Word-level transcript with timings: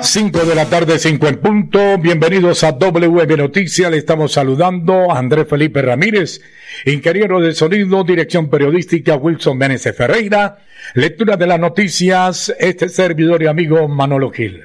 5 0.00 0.44
de 0.44 0.54
la 0.54 0.66
tarde, 0.66 0.98
5 0.98 1.26
en 1.26 1.36
punto. 1.38 1.98
Bienvenidos 1.98 2.62
a 2.64 2.72
WM 2.72 3.36
Noticias. 3.36 3.90
Le 3.90 3.98
estamos 3.98 4.32
saludando 4.32 5.10
a 5.10 5.18
Andrés 5.18 5.46
Felipe 5.48 5.82
Ramírez, 5.82 6.40
ingeniero 6.86 7.40
de 7.40 7.52
sonido, 7.52 8.04
dirección 8.04 8.48
periodística 8.48 9.16
Wilson 9.16 9.58
Meneses 9.58 9.96
Ferreira, 9.96 10.58
lectura 10.94 11.36
de 11.36 11.46
las 11.46 11.58
noticias, 11.58 12.54
este 12.58 12.88
servidor 12.88 13.42
y 13.42 13.46
amigo 13.46 13.88
Manolo 13.88 14.30
Gil. 14.30 14.64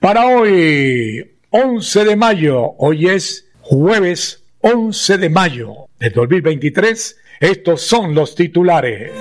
Para 0.00 0.26
hoy, 0.26 1.30
11 1.50 2.04
de 2.04 2.16
mayo, 2.16 2.72
hoy 2.78 3.08
es 3.08 3.48
jueves 3.60 4.42
11 4.60 5.18
de 5.18 5.30
mayo 5.30 5.74
de 5.98 6.10
2023, 6.10 7.18
estos 7.40 7.82
son 7.82 8.14
los 8.14 8.34
titulares. 8.34 9.12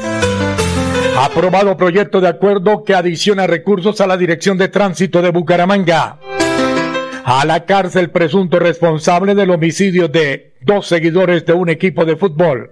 Aprobado 1.17 1.77
proyecto 1.77 2.21
de 2.21 2.27
acuerdo 2.27 2.83
que 2.83 2.95
adiciona 2.95 3.47
recursos 3.47 3.99
a 4.01 4.07
la 4.07 4.17
Dirección 4.17 4.57
de 4.57 4.69
Tránsito 4.69 5.21
de 5.21 5.31
Bucaramanga. 5.31 6.19
A 7.23 7.45
la 7.45 7.65
cárcel 7.65 8.09
presunto 8.09 8.59
responsable 8.59 9.35
del 9.35 9.51
homicidio 9.51 10.07
de 10.07 10.53
dos 10.61 10.87
seguidores 10.87 11.45
de 11.45 11.53
un 11.53 11.69
equipo 11.69 12.05
de 12.05 12.15
fútbol. 12.15 12.71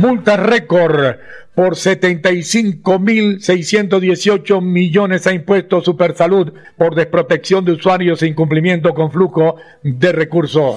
Multa 0.00 0.36
récord 0.36 1.16
por 1.54 1.74
75.618 1.74 4.60
millones 4.60 5.26
a 5.26 5.32
impuestos 5.32 5.84
Supersalud 5.84 6.52
por 6.76 6.94
desprotección 6.94 7.64
de 7.64 7.72
usuarios 7.72 8.22
e 8.22 8.28
incumplimiento 8.28 8.94
con 8.94 9.10
flujo 9.10 9.56
de 9.82 10.12
recursos. 10.12 10.76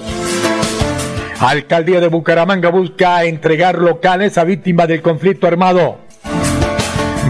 Alcaldía 1.40 2.00
de 2.00 2.08
Bucaramanga 2.08 2.70
busca 2.70 3.26
entregar 3.26 3.78
locales 3.80 4.38
a 4.38 4.44
víctimas 4.44 4.88
del 4.88 5.02
conflicto 5.02 5.48
armado. 5.48 6.11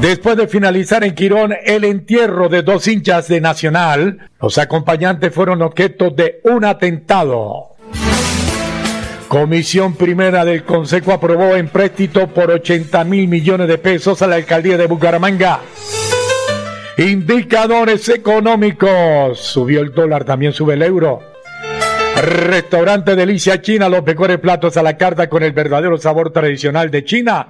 Después 0.02 0.36
de 0.36 0.48
finalizar 0.48 1.04
en 1.04 1.14
Quirón 1.14 1.54
el 1.64 1.84
entierro 1.84 2.50
de 2.50 2.64
dos 2.64 2.88
hinchas 2.88 3.28
de 3.28 3.40
Nacional, 3.40 4.32
los 4.42 4.58
acompañantes 4.58 5.32
fueron 5.32 5.62
objeto 5.62 6.10
de 6.10 6.42
un 6.44 6.66
atentado. 6.66 7.76
Comisión 9.28 9.94
Primera 9.94 10.44
del 10.44 10.64
Consejo 10.64 11.14
aprobó 11.14 11.56
empréstito 11.56 12.28
por 12.28 12.50
80 12.50 13.04
mil 13.04 13.28
millones 13.28 13.68
de 13.68 13.78
pesos 13.78 14.24
a 14.24 14.28
la 14.28 14.38
alcaldía 14.38 14.76
de 14.76 14.88
Bucaramanga. 14.88 15.60
Indicadores 16.98 18.10
económicos. 18.10 19.40
Subió 19.40 19.82
el 19.82 19.94
dólar, 19.94 20.26
también 20.26 20.52
sube 20.52 20.74
el 20.74 20.82
euro. 20.82 21.20
Restaurante 22.24 23.16
Delicia 23.16 23.62
China, 23.62 23.88
los 23.88 24.04
mejores 24.04 24.40
platos 24.40 24.78
a 24.78 24.84
la 24.84 24.98
carta 24.98 25.30
con 25.30 25.44
el 25.44 25.52
verdadero 25.52 25.98
sabor 26.00 26.32
tradicional 26.32 26.90
de 26.90 27.06
China. 27.06 27.48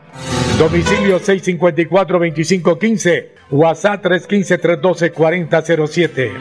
Domicilio 0.57 1.19
654-2515, 1.19 3.27
WhatsApp 3.51 4.05
315-312-4007. 4.05 6.31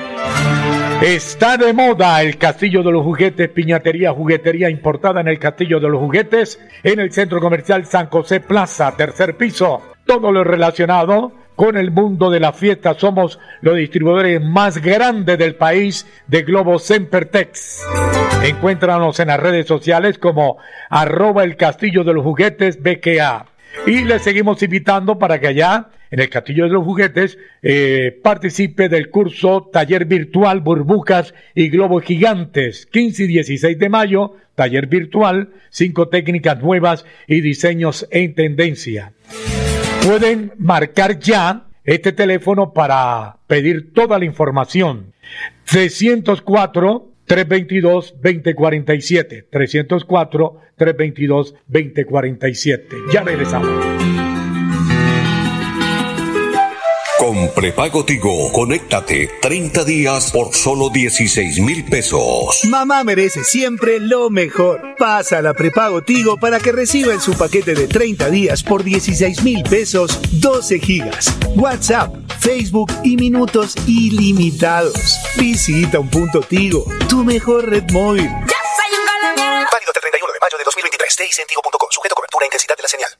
Está 1.03 1.57
de 1.57 1.73
moda 1.73 2.23
el 2.23 2.37
Castillo 2.37 2.83
de 2.83 2.93
los 2.93 3.03
Juguetes, 3.03 3.49
piñatería, 3.49 4.13
juguetería 4.13 4.69
importada 4.69 5.23
en 5.23 5.29
el 5.29 5.39
Castillo 5.39 5.81
de 5.81 5.89
los 5.89 5.99
Juguetes, 5.99 6.61
en 6.83 7.01
el 7.01 7.11
Centro 7.11 7.41
Comercial 7.41 7.87
San 7.87 8.09
José 8.09 8.41
Plaza, 8.41 8.95
tercer 8.97 9.35
piso. 9.37 9.81
Todo 10.05 10.31
lo 10.31 10.45
relacionado 10.45 11.33
con 11.61 11.77
el 11.77 11.91
mundo 11.91 12.31
de 12.31 12.41
la 12.41 12.55
fiesta. 12.55 12.99
Somos 12.99 13.39
los 13.61 13.77
distribuidores 13.77 14.43
más 14.43 14.79
grandes 14.79 15.39
del 15.39 15.57
país 15.57 16.07
de 16.27 16.43
globos 16.43 16.85
Sempertex. 16.85 17.85
Encuéntranos 18.43 19.21
en 19.21 19.29
las 19.29 19.41
redes 19.41 19.67
sociales 19.67 20.17
como 20.17 20.57
arroba 20.89 21.45
el 21.45 21.57
castillo 21.57 22.03
de 22.03 22.15
los 22.15 22.25
juguetes 22.25 22.83
BKA. 22.83 23.50
Y 23.87 24.05
le 24.05 24.19
seguimos 24.19 24.63
invitando 24.63 25.19
para 25.19 25.41
que 25.41 25.49
allá, 25.49 25.89
en 26.11 26.21
el 26.21 26.29
Castillo 26.29 26.65
de 26.65 26.71
los 26.71 26.85
Juguetes, 26.85 27.39
eh, 27.63 28.19
participe 28.23 28.89
del 28.89 29.11
curso 29.11 29.71
Taller 29.73 30.05
Virtual 30.05 30.61
Burbujas 30.61 31.35
y 31.55 31.69
Globos 31.71 32.05
Gigantes, 32.05 32.87
15 32.87 33.25
y 33.25 33.27
16 33.27 33.79
de 33.79 33.89
mayo, 33.89 34.37
taller 34.61 34.89
virtual, 34.89 35.49
cinco 35.71 36.09
técnicas 36.09 36.63
nuevas 36.63 37.07
y 37.27 37.41
diseños 37.41 38.07
en 38.11 38.35
tendencia. 38.35 39.15
Pueden 40.05 40.53
marcar 40.59 41.19
ya 41.19 41.65
este 41.85 42.13
teléfono 42.13 42.75
para 42.75 43.37
pedir 43.47 43.95
toda 43.95 44.19
la 44.19 44.27
información. 44.27 45.15
304 45.65 47.10
322 47.31 48.15
2047. 48.21 49.45
304 49.51 50.61
322 50.77 51.55
2047. 51.69 52.97
Ya 53.13 53.23
regresamos. 53.23 54.40
Con 57.21 57.53
prepago 57.53 58.03
Tigo, 58.03 58.51
conéctate 58.51 59.29
30 59.43 59.85
días 59.85 60.33
por 60.33 60.55
solo 60.55 60.89
16 60.89 61.61
mil 61.61 61.85
pesos. 61.85 62.65
Mamá 62.65 63.05
merece 63.05 63.45
siempre 63.45 64.01
lo 64.01 64.31
mejor. 64.31 64.95
Pasa 64.97 65.37
a 65.37 65.43
la 65.43 65.53
prepago 65.53 66.01
Tigo 66.01 66.39
para 66.39 66.59
que 66.61 66.73
reciba 66.73 67.13
en 67.13 67.21
su 67.21 67.35
paquete 67.35 67.75
de 67.75 67.89
30 67.89 68.31
días 68.31 68.63
por 68.63 68.85
16 68.85 69.43
mil 69.43 69.63
pesos 69.65 70.19
12 70.41 70.79
gigas, 70.79 71.37
WhatsApp, 71.57 72.11
Facebook 72.39 72.91
y 73.05 73.19
minutos 73.19 73.75
ilimitados. 73.87 75.19
Visita 75.37 76.01
un 76.01 76.09
punto 76.09 76.41
Tigo, 76.41 76.87
tu 77.07 77.23
mejor 77.23 77.69
red 77.69 77.85
móvil. 77.93 78.31
Válido 78.31 79.91
hasta 79.91 79.99
el 79.99 80.11
31 80.11 80.33
de 80.33 80.39
mayo 80.41 80.57
de 80.57 80.65
2023. 80.65 81.47
Tigo.com. 81.47 81.89
Sujeto 81.91 82.15
cobertura 82.15 82.45
e 82.45 82.49
intensidad 82.49 82.79
de 82.79 82.83
la 82.83 82.89
señal. 82.89 83.20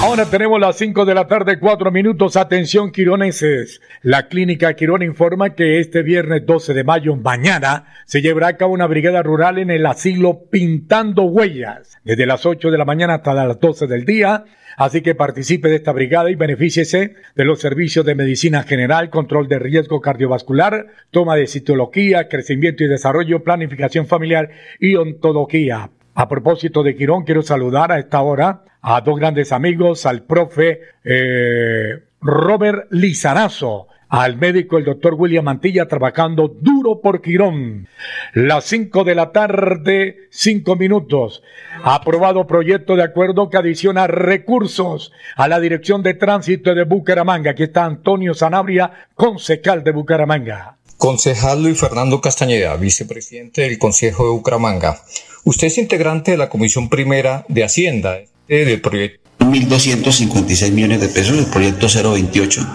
Ahora 0.00 0.26
tenemos 0.26 0.60
las 0.60 0.76
5 0.76 1.04
de 1.04 1.14
la 1.14 1.26
tarde, 1.26 1.58
4 1.58 1.90
minutos. 1.90 2.36
Atención, 2.36 2.92
quironeses. 2.92 3.80
La 4.02 4.28
clínica 4.28 4.74
Quirón 4.74 5.02
informa 5.02 5.54
que 5.54 5.80
este 5.80 6.02
viernes 6.02 6.46
12 6.46 6.72
de 6.72 6.84
mayo, 6.84 7.16
mañana, 7.16 7.86
se 8.06 8.22
llevará 8.22 8.48
a 8.48 8.56
cabo 8.56 8.74
una 8.74 8.86
brigada 8.86 9.22
rural 9.22 9.58
en 9.58 9.70
el 9.70 9.84
asilo 9.86 10.44
Pintando 10.50 11.24
Huellas. 11.24 11.98
Desde 12.04 12.26
las 12.26 12.46
8 12.46 12.70
de 12.70 12.78
la 12.78 12.84
mañana 12.84 13.14
hasta 13.14 13.34
las 13.34 13.58
12 13.58 13.88
del 13.88 14.04
día 14.04 14.44
Así 14.78 15.00
que 15.00 15.16
participe 15.16 15.68
de 15.68 15.74
esta 15.74 15.90
brigada 15.90 16.30
y 16.30 16.36
benefíciese 16.36 17.16
de 17.34 17.44
los 17.44 17.58
servicios 17.58 18.06
de 18.06 18.14
medicina 18.14 18.62
general, 18.62 19.10
control 19.10 19.48
de 19.48 19.58
riesgo 19.58 20.00
cardiovascular, 20.00 20.86
toma 21.10 21.34
de 21.34 21.48
citología, 21.48 22.28
crecimiento 22.28 22.84
y 22.84 22.86
desarrollo, 22.86 23.42
planificación 23.42 24.06
familiar 24.06 24.50
y 24.78 24.94
ontología. 24.94 25.90
A 26.18 26.28
propósito 26.28 26.82
de 26.82 26.96
Quirón, 26.96 27.22
quiero 27.22 27.42
saludar 27.42 27.92
a 27.92 28.00
esta 28.00 28.20
hora 28.22 28.64
a 28.82 29.00
dos 29.02 29.20
grandes 29.20 29.52
amigos, 29.52 30.04
al 30.04 30.24
profe 30.24 30.80
eh, 31.04 32.02
Robert 32.20 32.88
Lizarazo, 32.90 33.86
al 34.08 34.36
médico 34.36 34.78
el 34.78 34.84
doctor 34.84 35.14
William 35.14 35.44
Mantilla 35.44 35.86
trabajando 35.86 36.48
duro 36.48 37.00
por 37.00 37.22
Quirón. 37.22 37.86
Las 38.34 38.64
cinco 38.64 39.04
de 39.04 39.14
la 39.14 39.30
tarde, 39.30 40.16
cinco 40.30 40.74
minutos. 40.74 41.44
Aprobado 41.84 42.48
proyecto 42.48 42.96
de 42.96 43.04
acuerdo 43.04 43.48
que 43.48 43.58
adiciona 43.58 44.08
recursos 44.08 45.12
a 45.36 45.46
la 45.46 45.60
Dirección 45.60 46.02
de 46.02 46.14
Tránsito 46.14 46.74
de 46.74 46.82
Bucaramanga. 46.82 47.52
Aquí 47.52 47.62
está 47.62 47.84
Antonio 47.84 48.34
Sanabria, 48.34 48.90
concejal 49.14 49.84
de 49.84 49.92
Bucaramanga. 49.92 50.78
Concejal 50.96 51.62
Luis 51.62 51.78
Fernando 51.78 52.20
Castañeda, 52.20 52.74
vicepresidente 52.74 53.62
del 53.62 53.78
Consejo 53.78 54.24
de 54.24 54.30
Bucaramanga. 54.30 55.00
Usted 55.48 55.68
es 55.68 55.78
integrante 55.78 56.32
de 56.32 56.36
la 56.36 56.50
Comisión 56.50 56.90
Primera 56.90 57.46
de 57.48 57.64
Hacienda 57.64 58.18
del 58.48 58.82
proyecto 58.82 59.26
1.256 59.38 60.72
millones 60.72 61.00
de 61.00 61.08
pesos, 61.08 61.38
el 61.38 61.46
proyecto 61.46 61.86
028, 61.88 62.66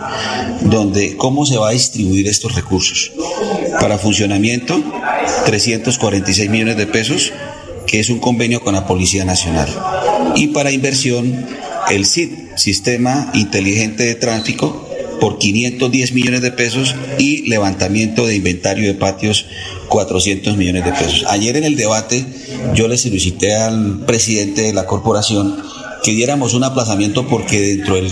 donde 0.61 1.15
cómo 1.15 1.45
se 1.45 1.55
va 1.55 1.69
a 1.69 1.73
distribuir 1.73 2.27
estos 2.27 2.55
recursos. 2.55 3.11
Para 3.79 3.99
funcionamiento, 3.99 4.83
346 5.45 6.49
millones 6.49 6.75
de 6.77 6.87
pesos, 6.87 7.31
que 7.85 7.99
es 7.99 8.09
un 8.09 8.17
convenio 8.17 8.59
con 8.61 8.73
la 8.73 8.87
Policía 8.87 9.23
Nacional. 9.23 9.69
Y 10.35 10.47
para 10.47 10.71
inversión, 10.71 11.45
el 11.91 12.07
SID, 12.07 12.31
Sistema 12.55 13.29
Inteligente 13.35 14.03
de 14.03 14.15
Tráfico, 14.15 14.89
por 15.19 15.37
510 15.37 16.13
millones 16.13 16.41
de 16.41 16.51
pesos 16.51 16.95
y 17.19 17.47
levantamiento 17.49 18.25
de 18.25 18.35
inventario 18.35 18.87
de 18.87 18.93
patios 18.93 19.45
400 19.89 20.57
millones 20.57 20.85
de 20.85 20.91
pesos. 20.91 21.25
Ayer 21.29 21.57
en 21.57 21.63
el 21.63 21.75
debate 21.75 22.25
yo 22.73 22.87
le 22.87 22.97
solicité 22.97 23.55
al 23.55 23.99
presidente 24.05 24.61
de 24.61 24.73
la 24.73 24.85
corporación 24.85 25.57
que 26.03 26.11
diéramos 26.11 26.53
un 26.53 26.63
aplazamiento 26.63 27.27
porque 27.27 27.59
dentro 27.59 27.95
del 27.95 28.11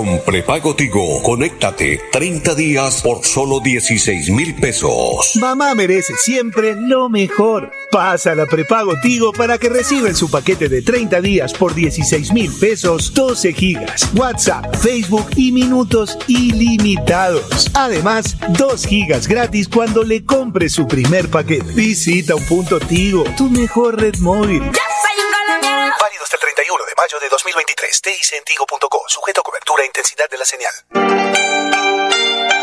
Con 0.00 0.18
prepago 0.24 0.74
Tigo, 0.74 1.22
conéctate 1.22 2.00
30 2.10 2.54
días 2.54 3.02
por 3.02 3.22
solo 3.22 3.60
16 3.60 4.30
mil 4.30 4.54
pesos. 4.54 5.32
Mamá 5.38 5.74
merece 5.74 6.14
siempre 6.16 6.74
lo 6.74 7.10
mejor. 7.10 7.70
Pasa 7.90 8.34
la 8.34 8.46
prepago 8.46 8.94
Tigo 9.02 9.30
para 9.30 9.58
que 9.58 9.68
reciba 9.68 10.08
en 10.08 10.16
su 10.16 10.30
paquete 10.30 10.70
de 10.70 10.80
30 10.80 11.20
días 11.20 11.52
por 11.52 11.74
16 11.74 12.32
mil 12.32 12.50
pesos 12.50 13.12
12 13.12 13.52
gigas, 13.52 14.08
WhatsApp, 14.14 14.74
Facebook 14.76 15.26
y 15.36 15.52
minutos 15.52 16.16
ilimitados. 16.28 17.70
Además, 17.74 18.38
2 18.56 18.86
gigas 18.86 19.28
gratis 19.28 19.68
cuando 19.68 20.02
le 20.02 20.24
compre 20.24 20.70
su 20.70 20.88
primer 20.88 21.28
paquete. 21.28 21.74
Visita 21.74 22.34
un 22.34 22.44
punto 22.46 22.80
Tigo, 22.80 23.24
tu 23.36 23.50
mejor 23.50 24.00
red 24.00 24.16
móvil. 24.20 24.62
31 26.70 26.86
de 26.86 26.94
mayo 26.96 27.18
de 27.18 27.28
2023. 27.28 28.00
TICentigo.co. 28.00 29.02
Sujeto 29.08 29.40
a 29.40 29.44
cobertura 29.44 29.82
e 29.82 29.86
intensidad 29.86 30.30
de 30.30 30.38
la 30.38 30.44
señal. 30.44 31.49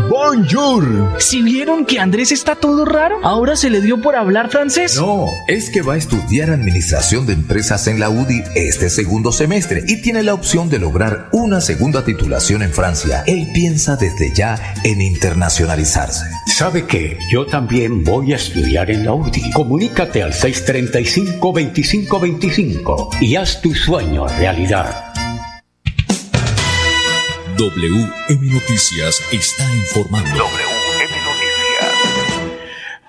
Bonjour. 0.10 1.16
Si 1.20 1.42
vieron 1.42 1.86
que 1.86 2.00
Andrés 2.00 2.32
está 2.32 2.56
todo 2.56 2.86
raro, 2.86 3.18
ahora 3.24 3.56
se 3.56 3.72
le 3.72 3.82
dio 3.82 4.00
por 4.00 4.16
hablar 4.16 4.50
francés. 4.50 4.96
No, 4.96 5.26
es 5.48 5.72
que 5.72 5.82
va 5.82 5.96
a 5.96 5.98
estudiar 5.98 6.52
administración 6.52 7.26
de 7.26 7.34
empresas 7.34 7.88
en 7.88 8.00
la 8.00 8.10
UDI 8.10 8.44
este 8.56 8.90
segundo 8.90 9.32
semestre 9.32 9.84
y 9.88 10.02
tiene 10.02 10.22
la 10.24 10.36
opción 10.36 10.70
de 10.70 10.80
lograr 10.80 11.30
una 11.32 11.62
segunda 11.62 12.04
titulación 12.06 12.62
en 12.62 12.72
Francia. 12.72 13.24
Él 13.26 13.50
piensa 13.54 13.96
desde 13.96 14.36
ya 14.36 14.76
en 14.84 15.02
internacionalizarse. 15.02 16.26
¿Sabe 16.46 16.86
qué? 16.86 17.18
Yo 17.32 17.48
también 17.48 18.04
voy 18.04 18.34
a 18.34 18.36
estudiar 18.36 18.92
en 18.92 19.06
la 19.06 19.14
UDI. 19.14 19.50
Comunícate 19.52 20.22
al 20.22 20.34
635-2525 20.34 23.22
y 23.22 23.36
haz 23.36 23.62
tu 23.62 23.74
sueño 23.74 24.28
realidad. 24.28 25.07
WM 27.58 28.54
Noticias 28.54 29.20
está 29.32 29.64
informando. 29.74 30.30
WM 30.30 31.16
Noticias. 31.26 31.92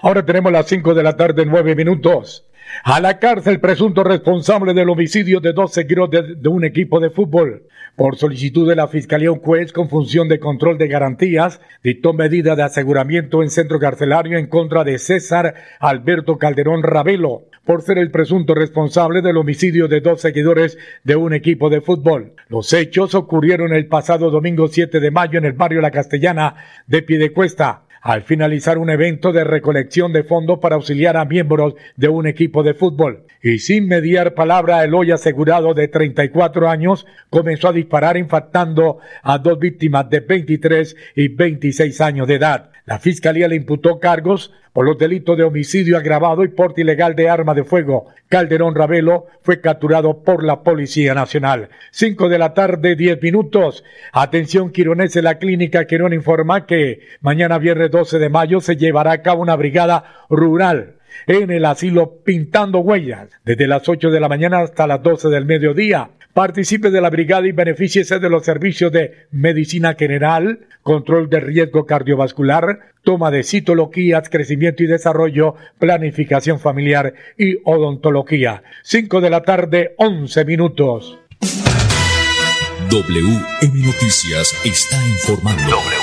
Ahora 0.00 0.24
tenemos 0.24 0.50
las 0.50 0.66
5 0.66 0.94
de 0.94 1.02
la 1.02 1.16
tarde, 1.16 1.44
9 1.44 1.74
minutos. 1.74 2.47
A 2.84 3.00
la 3.00 3.18
cárcel 3.18 3.60
presunto 3.60 4.04
responsable 4.04 4.74
del 4.74 4.90
homicidio 4.90 5.40
de 5.40 5.52
dos 5.52 5.72
seguidores 5.72 6.40
de, 6.40 6.48
un 6.48 6.64
equipo 6.64 7.00
de 7.00 7.10
fútbol. 7.10 7.64
Por 7.96 8.16
solicitud 8.16 8.68
de 8.68 8.76
la 8.76 8.88
Fiscalía, 8.88 9.32
un 9.32 9.40
juez 9.40 9.72
con 9.72 9.88
función 9.88 10.28
de 10.28 10.38
control 10.38 10.78
de 10.78 10.88
garantías 10.88 11.60
dictó 11.82 12.12
medida 12.12 12.54
de 12.54 12.62
aseguramiento 12.62 13.42
en 13.42 13.50
centro 13.50 13.78
carcelario 13.78 14.38
en 14.38 14.46
contra 14.46 14.84
de 14.84 14.98
César 14.98 15.54
Alberto 15.80 16.38
Calderón 16.38 16.82
Ravelo 16.82 17.46
por 17.64 17.82
ser 17.82 17.98
el 17.98 18.10
presunto 18.10 18.54
responsable 18.54 19.20
del 19.20 19.36
homicidio 19.36 19.88
de 19.88 20.00
dos 20.00 20.22
seguidores 20.22 20.78
de 21.04 21.16
un 21.16 21.34
equipo 21.34 21.68
de 21.68 21.82
fútbol. 21.82 22.32
Los 22.48 22.72
hechos 22.72 23.14
ocurrieron 23.14 23.74
el 23.74 23.88
pasado 23.88 24.30
domingo 24.30 24.68
7 24.68 25.00
de 25.00 25.10
mayo 25.10 25.38
en 25.38 25.44
el 25.44 25.52
barrio 25.52 25.82
La 25.82 25.90
Castellana 25.90 26.54
de 26.86 27.02
Piedecuesta 27.02 27.87
al 28.08 28.22
finalizar 28.22 28.78
un 28.78 28.88
evento 28.88 29.32
de 29.32 29.44
recolección 29.44 30.14
de 30.14 30.22
fondos 30.22 30.60
para 30.60 30.76
auxiliar 30.76 31.18
a 31.18 31.26
miembros 31.26 31.74
de 31.96 32.08
un 32.08 32.26
equipo 32.26 32.62
de 32.62 32.72
fútbol. 32.72 33.24
Y 33.42 33.58
sin 33.58 33.86
mediar 33.86 34.32
palabra, 34.32 34.82
el 34.82 34.94
hoy 34.94 35.10
asegurado 35.10 35.74
de 35.74 35.88
34 35.88 36.70
años 36.70 37.04
comenzó 37.28 37.68
a 37.68 37.74
disparar 37.74 38.16
impactando 38.16 39.00
a 39.22 39.36
dos 39.36 39.58
víctimas 39.58 40.08
de 40.08 40.20
23 40.20 40.96
y 41.16 41.28
26 41.28 42.00
años 42.00 42.26
de 42.26 42.36
edad. 42.36 42.70
La 42.86 42.98
fiscalía 42.98 43.46
le 43.46 43.56
imputó 43.56 44.00
cargos 44.00 44.54
por 44.78 44.86
los 44.86 44.96
delitos 44.96 45.36
de 45.36 45.42
homicidio 45.42 45.96
agravado 45.96 46.44
y 46.44 46.48
porte 46.50 46.82
ilegal 46.82 47.16
de 47.16 47.28
arma 47.28 47.52
de 47.52 47.64
fuego. 47.64 48.06
Calderón 48.28 48.76
Ravelo 48.76 49.26
fue 49.42 49.60
capturado 49.60 50.22
por 50.22 50.44
la 50.44 50.62
Policía 50.62 51.14
Nacional. 51.14 51.70
Cinco 51.90 52.28
de 52.28 52.38
la 52.38 52.54
tarde, 52.54 52.94
diez 52.94 53.20
minutos. 53.20 53.82
Atención, 54.12 54.70
Quironese, 54.70 55.20
la 55.20 55.38
clínica 55.38 55.88
Quirón 55.88 56.12
informa 56.12 56.64
que 56.64 57.00
mañana 57.20 57.58
viernes 57.58 57.90
12 57.90 58.20
de 58.20 58.28
mayo 58.28 58.60
se 58.60 58.76
llevará 58.76 59.10
a 59.10 59.22
cabo 59.22 59.42
una 59.42 59.56
brigada 59.56 60.04
rural 60.30 60.98
en 61.26 61.50
el 61.50 61.64
asilo 61.64 62.22
Pintando 62.24 62.78
Huellas, 62.78 63.30
desde 63.44 63.66
las 63.66 63.88
8 63.88 64.10
de 64.10 64.20
la 64.20 64.28
mañana 64.28 64.60
hasta 64.60 64.86
las 64.86 65.02
12 65.02 65.28
del 65.28 65.44
mediodía. 65.44 66.10
Participe 66.38 66.90
de 66.92 67.00
la 67.00 67.10
brigada 67.10 67.48
y 67.48 67.50
beneficiese 67.50 68.20
de 68.20 68.30
los 68.30 68.44
servicios 68.44 68.92
de 68.92 69.26
medicina 69.32 69.96
general, 69.98 70.68
control 70.84 71.28
de 71.28 71.40
riesgo 71.40 71.84
cardiovascular, 71.84 72.92
toma 73.02 73.32
de 73.32 73.42
citologías, 73.42 74.28
crecimiento 74.28 74.84
y 74.84 74.86
desarrollo, 74.86 75.56
planificación 75.80 76.60
familiar 76.60 77.12
y 77.36 77.56
odontología. 77.64 78.62
5 78.84 79.20
de 79.20 79.30
la 79.30 79.42
tarde, 79.42 79.94
11 79.98 80.44
minutos. 80.44 81.18
WM 82.88 83.84
Noticias 83.84 84.54
está 84.64 84.96
informando. 85.08 85.97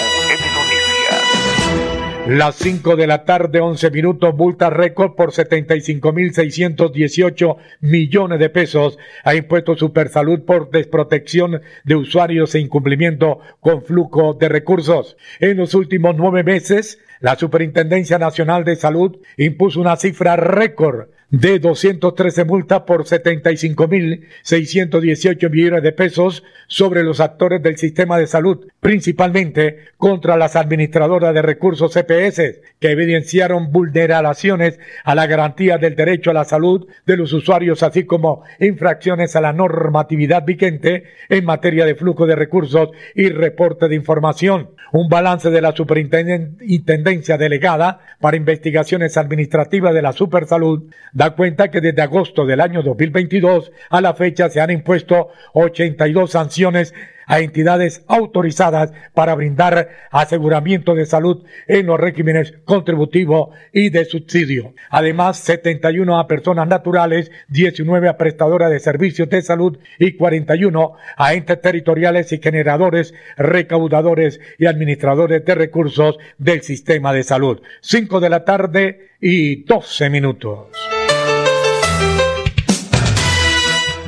Las 2.28 2.56
5 2.56 2.96
de 2.96 3.06
la 3.06 3.24
tarde, 3.24 3.60
11 3.60 3.92
minutos, 3.92 4.34
multa 4.36 4.72
récord 4.72 5.14
por 5.14 5.32
75.618 5.32 7.58
millones 7.82 8.40
de 8.40 8.50
pesos 8.50 8.98
ha 9.24 9.36
impuesto 9.36 9.76
Supersalud 9.76 10.40
por 10.40 10.72
desprotección 10.72 11.62
de 11.84 11.96
usuarios 11.96 12.56
e 12.56 12.62
incumplimiento 12.62 13.42
con 13.60 13.84
flujo 13.84 14.34
de 14.34 14.50
recursos. 14.50 15.18
En 15.40 15.58
los 15.58 15.76
últimos 15.76 16.16
nueve 16.18 16.44
meses, 16.44 16.98
la 17.20 17.36
Superintendencia 17.36 18.18
Nacional 18.18 18.64
de 18.64 18.76
Salud 18.76 19.18
impuso 19.38 19.80
una 19.80 19.96
cifra 19.96 20.36
récord 20.36 21.10
de 21.30 21.60
213 21.60 22.46
multas 22.46 22.82
por 22.82 23.04
75.618 23.04 25.50
millones 25.50 25.82
de 25.84 25.92
pesos 25.92 26.44
sobre 26.68 27.04
los 27.04 27.20
actores 27.20 27.62
del 27.62 27.78
sistema 27.78 28.18
de 28.18 28.26
salud, 28.26 28.66
principalmente 28.86 29.80
contra 29.98 30.38
las 30.38 30.56
administradoras 30.56 31.34
de 31.34 31.42
recursos 31.42 31.92
CPS, 31.92 32.62
que 32.80 32.92
evidenciaron 32.92 33.72
vulneraciones 33.72 34.80
a 35.04 35.16
la 35.16 35.26
garantía 35.26 35.80
del 35.80 35.96
derecho 35.96 36.30
a 36.30 36.36
la 36.36 36.44
salud 36.44 36.86
de 37.08 37.18
los 37.18 37.34
usuarios, 37.34 37.82
así 37.82 38.04
como 38.04 38.44
infracciones 38.60 39.36
a 39.36 39.42
la 39.42 39.54
normatividad 39.54 40.46
vigente 40.46 41.06
en 41.30 41.46
materia 41.46 41.84
de 41.84 41.96
flujo 41.96 42.28
de 42.28 42.36
recursos 42.36 42.90
y 43.16 43.30
reporte 43.30 43.88
de 43.88 43.96
información. 43.96 44.70
Un 44.92 45.10
balance 45.10 45.50
de 45.50 45.62
la 45.62 45.76
Superintendencia 45.76 47.40
Delegada 47.40 48.02
para 48.22 48.38
Investigaciones 48.38 49.18
Administrativas 49.18 49.96
de 49.96 50.04
la 50.04 50.14
Supersalud 50.14 50.92
da 51.12 51.32
cuenta 51.32 51.72
que 51.72 51.82
desde 51.82 52.04
agosto 52.04 52.46
del 52.46 52.62
año 52.62 52.84
2022 52.84 53.72
a 53.90 54.00
la 54.00 54.14
fecha 54.14 54.48
se 54.52 54.62
han 54.62 54.70
impuesto 54.70 55.30
82 55.54 56.30
sanciones 56.30 56.94
a 57.26 57.40
entidades 57.40 58.04
autorizadas 58.08 58.92
para 59.14 59.36
brindar 59.36 59.90
aseguramiento 60.12 60.96
de 60.96 61.06
salud 61.06 61.44
en 61.68 61.88
los 61.88 62.00
regímenes 62.00 62.54
contributivo 62.66 63.52
y 63.74 63.90
de 63.90 64.06
subsidio. 64.06 64.74
Además, 64.90 65.38
71 65.40 66.20
a 66.20 66.28
personas 66.28 66.68
naturales, 66.68 67.32
19 67.50 68.10
a 68.10 68.18
prestadoras 68.18 68.72
de 68.72 68.80
servicios 68.80 69.30
de 69.30 69.42
salud 69.42 69.78
y 70.00 70.14
41 70.14 70.94
a 71.18 71.34
entes 71.34 71.62
territoriales 71.62 72.32
y 72.32 72.40
generadores, 72.40 73.14
recaudadores 73.38 74.40
y 74.58 74.66
administradores 74.66 75.44
de 75.46 75.56
recursos 75.56 76.18
del 76.38 76.62
sistema 76.62 77.14
de 77.14 77.24
salud. 77.24 77.62
5 77.82 78.20
de 78.20 78.30
la 78.30 78.46
tarde 78.46 79.10
y 79.20 79.64
12 79.64 80.10
minutos. 80.10 80.95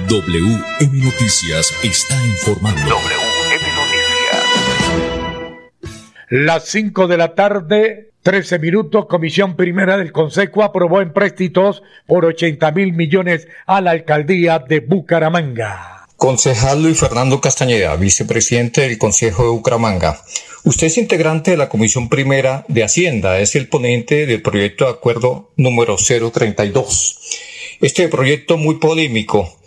WM 0.09 1.03
Noticias 1.03 1.73
está 1.83 2.15
informando. 2.25 2.79
WM 2.79 3.65
Noticias. 3.75 4.45
Las 6.29 6.63
5 6.69 7.07
de 7.07 7.17
la 7.17 7.35
tarde, 7.35 8.11
13 8.23 8.59
minutos, 8.59 9.07
Comisión 9.07 9.57
Primera 9.57 9.97
del 9.97 10.13
Consejo 10.13 10.63
aprobó 10.63 11.01
empréstitos 11.01 11.83
por 12.05 12.23
80 12.23 12.71
mil 12.71 12.93
millones 12.93 13.49
a 13.65 13.81
la 13.81 13.91
alcaldía 13.91 14.59
de 14.59 14.79
Bucaramanga. 14.79 16.07
Concejal 16.15 16.83
Luis 16.83 17.01
Fernando 17.01 17.41
Castañeda, 17.41 17.93
vicepresidente 17.97 18.81
del 18.81 18.97
Consejo 18.97 19.43
de 19.43 19.49
Bucaramanga. 19.49 20.21
Usted 20.63 20.87
es 20.87 20.97
integrante 20.97 21.51
de 21.51 21.57
la 21.57 21.67
Comisión 21.67 22.07
Primera 22.07 22.63
de 22.69 22.85
Hacienda, 22.85 23.39
es 23.39 23.57
el 23.57 23.67
ponente 23.67 24.25
del 24.25 24.41
proyecto 24.41 24.85
de 24.85 24.91
acuerdo 24.91 25.51
número 25.57 25.97
032. 25.97 27.19
Este 27.81 28.07
proyecto 28.07 28.57
muy 28.57 28.75
polémico 28.75 29.57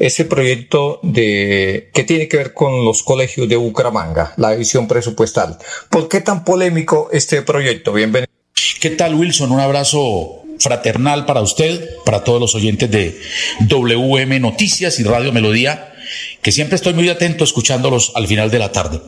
ese 0.00 0.24
proyecto 0.24 0.98
de 1.02 1.90
que 1.92 2.04
tiene 2.04 2.26
que 2.26 2.38
ver 2.38 2.54
con 2.54 2.84
los 2.84 3.02
colegios 3.02 3.48
de 3.48 3.56
Bucaramanga, 3.56 4.32
la 4.38 4.54
visión 4.54 4.88
presupuestal. 4.88 5.58
¿Por 5.90 6.08
qué 6.08 6.22
tan 6.22 6.42
polémico 6.42 7.10
este 7.12 7.42
proyecto? 7.42 7.92
Bienvenido. 7.92 8.32
¿Qué 8.80 8.90
tal, 8.90 9.14
Wilson? 9.14 9.52
Un 9.52 9.60
abrazo 9.60 10.42
fraternal 10.58 11.26
para 11.26 11.42
usted, 11.42 11.86
para 12.06 12.24
todos 12.24 12.40
los 12.40 12.54
oyentes 12.54 12.90
de 12.90 13.20
WM 13.68 14.40
Noticias 14.40 14.98
y 15.00 15.04
Radio 15.04 15.32
Melodía, 15.32 15.92
que 16.40 16.50
siempre 16.50 16.76
estoy 16.76 16.94
muy 16.94 17.08
atento 17.10 17.44
escuchándolos 17.44 18.12
al 18.14 18.26
final 18.26 18.50
de 18.50 18.58
la 18.58 18.72
tarde. 18.72 19.00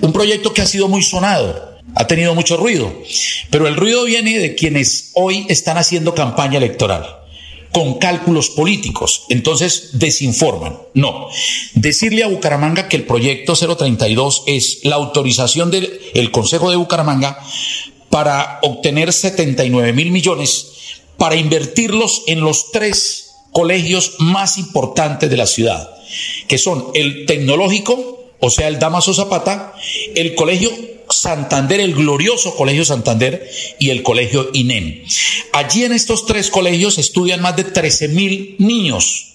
Un 0.00 0.12
proyecto 0.14 0.54
que 0.54 0.62
ha 0.62 0.66
sido 0.66 0.88
muy 0.88 1.02
sonado, 1.02 1.78
ha 1.94 2.06
tenido 2.06 2.34
mucho 2.34 2.56
ruido, 2.56 2.90
pero 3.50 3.68
el 3.68 3.76
ruido 3.76 4.04
viene 4.04 4.38
de 4.38 4.54
quienes 4.54 5.10
hoy 5.14 5.44
están 5.50 5.76
haciendo 5.76 6.14
campaña 6.14 6.56
electoral 6.56 7.21
con 7.72 7.98
cálculos 7.98 8.50
políticos. 8.50 9.24
Entonces 9.28 9.90
desinforman. 9.94 10.78
No. 10.94 11.28
Decirle 11.74 12.22
a 12.22 12.28
Bucaramanga 12.28 12.88
que 12.88 12.96
el 12.96 13.04
proyecto 13.04 13.54
032 13.54 14.44
es 14.46 14.80
la 14.84 14.96
autorización 14.96 15.70
del 15.70 16.30
Consejo 16.30 16.70
de 16.70 16.76
Bucaramanga 16.76 17.38
para 18.10 18.58
obtener 18.62 19.12
79 19.12 19.92
mil 19.94 20.10
millones 20.10 20.68
para 21.16 21.36
invertirlos 21.36 22.22
en 22.26 22.40
los 22.40 22.72
tres 22.72 23.36
colegios 23.52 24.16
más 24.18 24.58
importantes 24.58 25.30
de 25.30 25.36
la 25.36 25.46
ciudad, 25.46 25.90
que 26.48 26.58
son 26.58 26.86
el 26.94 27.26
tecnológico, 27.26 28.24
o 28.40 28.50
sea, 28.50 28.68
el 28.68 28.78
Damaso 28.78 29.14
Zapata, 29.14 29.74
el 30.14 30.34
colegio 30.34 30.70
Santander, 31.10 31.80
el 31.80 31.94
glorioso 31.94 32.56
Colegio 32.56 32.84
Santander 32.84 33.48
y 33.78 33.90
el 33.90 34.02
Colegio 34.02 34.50
INEM. 34.52 35.04
Allí 35.52 35.84
en 35.84 35.92
estos 35.92 36.26
tres 36.26 36.50
colegios 36.50 36.98
estudian 36.98 37.42
más 37.42 37.56
de 37.56 37.64
13 37.64 38.08
mil 38.08 38.56
niños 38.58 39.32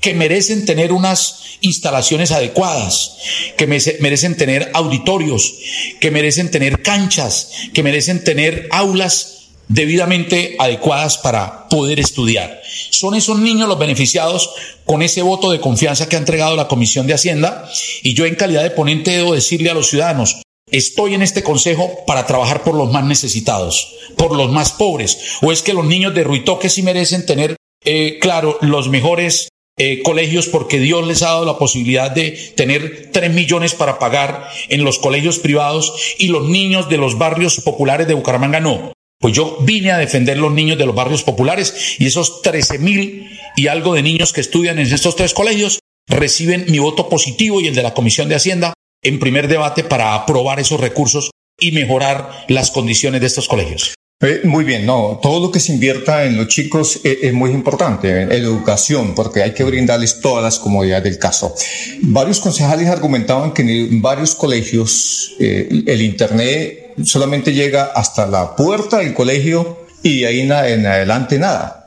que 0.00 0.14
merecen 0.14 0.64
tener 0.64 0.92
unas 0.92 1.58
instalaciones 1.60 2.30
adecuadas, 2.30 3.16
que 3.56 3.66
merecen 3.66 4.36
tener 4.36 4.70
auditorios, 4.74 5.54
que 6.00 6.10
merecen 6.10 6.50
tener 6.50 6.82
canchas, 6.82 7.50
que 7.74 7.82
merecen 7.82 8.22
tener 8.22 8.68
aulas 8.70 9.38
debidamente 9.68 10.56
adecuadas 10.58 11.18
para 11.18 11.68
poder 11.68 12.00
estudiar. 12.00 12.62
Son 12.90 13.14
esos 13.14 13.38
niños 13.38 13.68
los 13.68 13.78
beneficiados 13.78 14.50
con 14.84 15.02
ese 15.02 15.22
voto 15.22 15.50
de 15.50 15.60
confianza 15.60 16.08
que 16.08 16.16
ha 16.16 16.20
entregado 16.20 16.56
la 16.56 16.68
Comisión 16.68 17.06
de 17.06 17.14
Hacienda 17.14 17.68
y 18.02 18.14
yo 18.14 18.24
en 18.24 18.34
calidad 18.34 18.62
de 18.62 18.70
ponente 18.70 19.10
debo 19.10 19.34
decirle 19.34 19.70
a 19.70 19.74
los 19.74 19.88
ciudadanos, 19.88 20.38
estoy 20.70 21.14
en 21.14 21.22
este 21.22 21.42
consejo 21.42 22.04
para 22.06 22.26
trabajar 22.26 22.62
por 22.62 22.74
los 22.74 22.90
más 22.90 23.04
necesitados, 23.04 23.94
por 24.16 24.36
los 24.36 24.50
más 24.50 24.72
pobres, 24.72 25.38
o 25.42 25.52
es 25.52 25.62
que 25.62 25.72
los 25.72 25.84
niños 25.84 26.14
de 26.14 26.24
Ruitoque 26.24 26.68
sí 26.68 26.82
merecen 26.82 27.26
tener, 27.26 27.56
eh, 27.84 28.18
claro, 28.20 28.58
los 28.60 28.88
mejores 28.88 29.48
eh, 29.80 30.02
colegios 30.02 30.48
porque 30.48 30.80
Dios 30.80 31.06
les 31.06 31.22
ha 31.22 31.28
dado 31.28 31.44
la 31.44 31.56
posibilidad 31.56 32.10
de 32.10 32.32
tener 32.56 33.10
tres 33.12 33.32
millones 33.32 33.74
para 33.74 34.00
pagar 34.00 34.48
en 34.68 34.82
los 34.82 34.98
colegios 34.98 35.38
privados 35.38 35.94
y 36.18 36.28
los 36.28 36.48
niños 36.48 36.88
de 36.88 36.96
los 36.96 37.16
barrios 37.16 37.60
populares 37.60 38.08
de 38.08 38.14
Bucaramanga 38.14 38.58
no. 38.58 38.92
Pues 39.20 39.34
yo 39.34 39.58
vine 39.60 39.92
a 39.92 39.98
defender 39.98 40.36
los 40.36 40.52
niños 40.52 40.78
de 40.78 40.86
los 40.86 40.96
barrios 40.96 41.22
populares 41.22 41.96
y 41.98 42.06
esos 42.06 42.42
13 42.42 42.78
mil 42.80 43.30
y 43.56 43.68
algo 43.68 43.94
de 43.94 44.02
niños 44.02 44.32
que 44.32 44.40
estudian 44.40 44.80
en 44.80 44.92
estos 44.92 45.14
tres 45.14 45.32
colegios 45.32 45.78
reciben 46.08 46.66
mi 46.68 46.80
voto 46.80 47.08
positivo 47.08 47.60
y 47.60 47.68
el 47.68 47.74
de 47.74 47.82
la 47.82 47.94
Comisión 47.94 48.28
de 48.28 48.34
Hacienda 48.34 48.74
en 49.02 49.18
primer 49.18 49.48
debate 49.48 49.84
para 49.84 50.14
aprobar 50.14 50.60
esos 50.60 50.80
recursos 50.80 51.30
y 51.58 51.72
mejorar 51.72 52.30
las 52.48 52.70
condiciones 52.70 53.20
de 53.20 53.26
estos 53.26 53.48
colegios. 53.48 53.94
Eh, 54.20 54.40
muy 54.42 54.64
bien, 54.64 54.84
no, 54.84 55.20
todo 55.22 55.40
lo 55.40 55.52
que 55.52 55.60
se 55.60 55.72
invierta 55.72 56.24
en 56.24 56.36
los 56.36 56.48
chicos 56.48 57.00
eh, 57.04 57.18
es, 57.22 57.32
muy 57.32 57.50
importante, 57.50 58.22
en 58.22 58.32
educación, 58.32 59.14
porque 59.14 59.44
hay 59.44 59.54
que 59.54 59.62
brindarles 59.62 60.20
todas 60.20 60.42
las 60.42 60.58
comodidades 60.58 61.04
del 61.04 61.18
caso. 61.18 61.54
Varios 62.02 62.40
concejales 62.40 62.88
argumentaban 62.88 63.52
que 63.52 63.62
en 63.62 64.02
varios 64.02 64.34
colegios 64.34 65.36
eh, 65.38 65.68
el 65.86 66.02
Internet 66.02 66.94
solamente 67.04 67.52
llega 67.52 67.92
hasta 67.94 68.26
la 68.26 68.56
puerta 68.56 68.98
del 68.98 69.14
colegio 69.14 69.86
y 70.02 70.20
de 70.20 70.26
ahí 70.26 70.40
en 70.40 70.52
adelante 70.52 71.38
nada. 71.38 71.78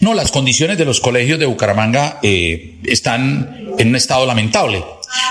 No, 0.00 0.14
las 0.14 0.30
condiciones 0.30 0.76
de 0.78 0.84
los 0.84 1.00
colegios 1.00 1.38
de 1.38 1.46
Bucaramanga 1.46 2.18
eh, 2.22 2.78
están 2.84 3.74
en 3.78 3.88
un 3.88 3.96
estado 3.96 4.26
lamentable. 4.26 4.84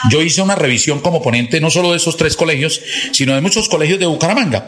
Yo 0.10 0.22
hice 0.22 0.42
una 0.42 0.56
revisión 0.56 1.00
como 1.00 1.22
ponente 1.22 1.60
no 1.62 1.70
solo 1.70 1.92
de 1.92 1.98
esos 1.98 2.18
tres 2.18 2.36
colegios, 2.36 2.82
sino 3.12 3.36
de 3.36 3.42
muchos 3.42 3.70
colegios 3.70 4.00
de 4.00 4.06
Bucaramanga. 4.06 4.68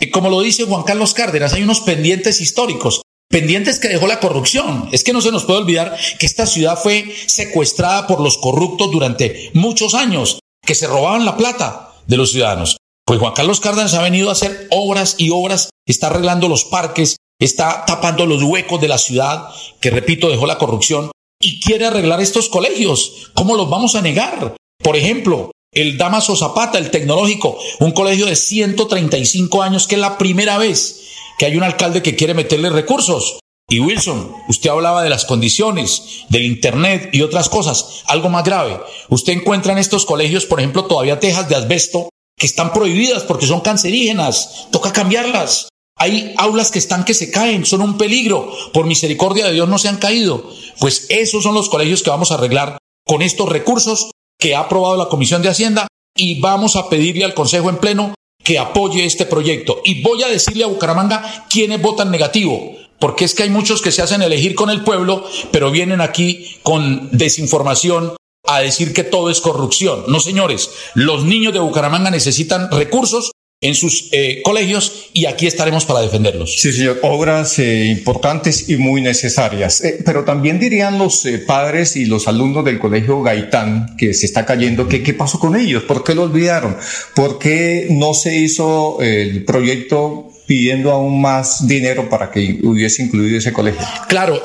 Y 0.00 0.10
como 0.10 0.30
lo 0.30 0.40
dice 0.40 0.64
Juan 0.64 0.84
Carlos 0.84 1.14
Cárdenas, 1.14 1.52
hay 1.52 1.62
unos 1.62 1.80
pendientes 1.80 2.40
históricos 2.40 3.02
pendientes 3.28 3.78
que 3.78 3.88
dejó 3.88 4.06
la 4.06 4.20
corrupción. 4.20 4.88
Es 4.92 5.04
que 5.04 5.12
no 5.12 5.20
se 5.20 5.32
nos 5.32 5.44
puede 5.44 5.60
olvidar 5.60 5.96
que 6.18 6.26
esta 6.26 6.46
ciudad 6.46 6.78
fue 6.80 7.12
secuestrada 7.26 8.06
por 8.06 8.20
los 8.20 8.38
corruptos 8.38 8.90
durante 8.90 9.50
muchos 9.54 9.94
años, 9.94 10.38
que 10.64 10.74
se 10.74 10.86
robaban 10.86 11.24
la 11.24 11.36
plata 11.36 11.92
de 12.06 12.16
los 12.16 12.32
ciudadanos. 12.32 12.76
Pues 13.04 13.20
Juan 13.20 13.34
Carlos 13.34 13.60
Cárdenas 13.60 13.94
ha 13.94 14.02
venido 14.02 14.30
a 14.30 14.32
hacer 14.32 14.68
obras 14.70 15.14
y 15.18 15.30
obras, 15.30 15.70
está 15.86 16.08
arreglando 16.08 16.48
los 16.48 16.64
parques, 16.64 17.16
está 17.38 17.84
tapando 17.86 18.26
los 18.26 18.42
huecos 18.42 18.80
de 18.80 18.88
la 18.88 18.98
ciudad, 18.98 19.48
que 19.80 19.90
repito, 19.90 20.28
dejó 20.28 20.46
la 20.46 20.58
corrupción, 20.58 21.10
y 21.46 21.60
quiere 21.60 21.86
arreglar 21.86 22.20
estos 22.20 22.48
colegios. 22.48 23.30
¿Cómo 23.34 23.54
los 23.54 23.70
vamos 23.70 23.94
a 23.94 24.02
negar? 24.02 24.56
Por 24.82 24.96
ejemplo, 24.96 25.52
el 25.72 25.96
Damaso 25.96 26.34
Zapata, 26.34 26.76
el 26.76 26.90
tecnológico, 26.90 27.56
un 27.78 27.92
colegio 27.92 28.26
de 28.26 28.34
135 28.34 29.62
años, 29.62 29.86
que 29.86 29.94
es 29.94 30.00
la 30.00 30.18
primera 30.18 30.58
vez 30.58 31.04
que 31.38 31.46
hay 31.46 31.56
un 31.56 31.62
alcalde 31.62 32.02
que 32.02 32.16
quiere 32.16 32.34
meterle 32.34 32.68
recursos. 32.70 33.38
Y 33.68 33.78
Wilson, 33.78 34.32
usted 34.48 34.70
hablaba 34.70 35.04
de 35.04 35.10
las 35.10 35.24
condiciones, 35.24 36.24
del 36.30 36.44
Internet 36.44 37.10
y 37.12 37.22
otras 37.22 37.48
cosas. 37.48 38.02
Algo 38.06 38.28
más 38.28 38.42
grave. 38.42 38.80
Usted 39.08 39.34
encuentra 39.34 39.72
en 39.72 39.78
estos 39.78 40.04
colegios, 40.04 40.46
por 40.46 40.58
ejemplo, 40.58 40.86
todavía 40.86 41.20
tejas 41.20 41.48
de 41.48 41.54
asbesto 41.54 42.08
que 42.36 42.46
están 42.46 42.72
prohibidas 42.72 43.22
porque 43.22 43.46
son 43.46 43.60
cancerígenas, 43.60 44.66
toca 44.72 44.92
cambiarlas. 44.92 45.68
Hay 45.98 46.34
aulas 46.36 46.70
que 46.70 46.78
están 46.78 47.04
que 47.04 47.14
se 47.14 47.30
caen, 47.30 47.64
son 47.64 47.80
un 47.80 47.96
peligro, 47.96 48.52
por 48.74 48.84
misericordia 48.84 49.46
de 49.46 49.54
Dios 49.54 49.68
no 49.68 49.78
se 49.78 49.88
han 49.88 49.96
caído. 49.96 50.50
Pues 50.80 51.06
esos 51.08 51.42
son 51.42 51.54
los 51.54 51.68
colegios 51.68 52.02
que 52.02 52.10
vamos 52.10 52.30
a 52.30 52.34
arreglar 52.34 52.78
con 53.04 53.22
estos 53.22 53.48
recursos 53.48 54.10
que 54.38 54.54
ha 54.54 54.60
aprobado 54.60 54.96
la 54.96 55.08
Comisión 55.08 55.42
de 55.42 55.48
Hacienda 55.48 55.86
y 56.16 56.40
vamos 56.40 56.76
a 56.76 56.88
pedirle 56.88 57.24
al 57.24 57.34
Consejo 57.34 57.70
en 57.70 57.78
pleno 57.78 58.14
que 58.42 58.58
apoye 58.58 59.04
este 59.04 59.26
proyecto. 59.26 59.80
Y 59.84 60.02
voy 60.02 60.22
a 60.22 60.28
decirle 60.28 60.64
a 60.64 60.68
Bucaramanga 60.68 61.46
quiénes 61.50 61.82
votan 61.82 62.10
negativo, 62.10 62.76
porque 62.98 63.24
es 63.24 63.34
que 63.34 63.42
hay 63.42 63.50
muchos 63.50 63.82
que 63.82 63.92
se 63.92 64.02
hacen 64.02 64.22
elegir 64.22 64.54
con 64.54 64.70
el 64.70 64.84
pueblo, 64.84 65.24
pero 65.50 65.70
vienen 65.70 66.00
aquí 66.00 66.58
con 66.62 67.10
desinformación 67.10 68.16
a 68.46 68.60
decir 68.60 68.92
que 68.92 69.02
todo 69.02 69.30
es 69.30 69.40
corrupción. 69.40 70.04
No, 70.08 70.20
señores, 70.20 70.70
los 70.94 71.24
niños 71.24 71.52
de 71.52 71.58
Bucaramanga 71.58 72.10
necesitan 72.10 72.70
recursos 72.70 73.32
en 73.60 73.74
sus 73.74 74.10
eh, 74.12 74.42
colegios 74.44 75.10
y 75.14 75.26
aquí 75.26 75.46
estaremos 75.46 75.86
para 75.86 76.00
defenderlos. 76.00 76.60
Sí, 76.60 76.72
señor, 76.72 77.00
obras 77.02 77.58
eh, 77.58 77.86
importantes 77.86 78.68
y 78.68 78.76
muy 78.76 79.00
necesarias. 79.00 79.82
Eh, 79.82 80.02
pero 80.04 80.24
también 80.24 80.58
dirían 80.58 80.98
los 80.98 81.26
padres 81.46 81.96
y 81.96 82.04
los 82.04 82.28
alumnos 82.28 82.64
del 82.64 82.78
colegio 82.78 83.22
Gaitán 83.22 83.96
que 83.96 84.12
se 84.12 84.26
está 84.26 84.44
cayendo, 84.44 84.88
que 84.88 85.02
qué 85.02 85.14
pasó 85.14 85.38
con 85.38 85.56
ellos, 85.56 85.84
por 85.84 86.04
qué 86.04 86.14
lo 86.14 86.24
olvidaron, 86.24 86.76
por 87.14 87.38
qué 87.38 87.86
no 87.90 88.12
se 88.12 88.36
hizo 88.36 88.98
el 89.00 89.44
proyecto 89.44 90.28
pidiendo 90.46 90.92
aún 90.92 91.20
más 91.20 91.66
dinero 91.66 92.08
para 92.08 92.30
que 92.30 92.60
hubiese 92.62 93.02
incluido 93.02 93.38
ese 93.38 93.52
colegio. 93.52 93.80
Claro, 94.08 94.42